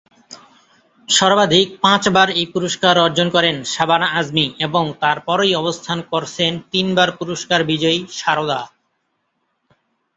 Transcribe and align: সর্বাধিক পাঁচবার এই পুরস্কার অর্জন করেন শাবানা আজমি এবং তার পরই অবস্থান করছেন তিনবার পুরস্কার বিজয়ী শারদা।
সর্বাধিক 1.09 1.67
পাঁচবার 1.81 2.27
এই 2.31 2.47
পুরস্কার 2.53 2.95
অর্জন 2.97 3.27
করেন 3.35 3.55
শাবানা 3.65 4.07
আজমি 4.11 4.45
এবং 4.59 4.83
তার 5.01 5.17
পরই 5.27 5.51
অবস্থান 5.55 5.99
করছেন 6.11 6.51
তিনবার 6.71 7.09
পুরস্কার 7.19 7.59
বিজয়ী 7.63 7.99
শারদা। 8.11 8.59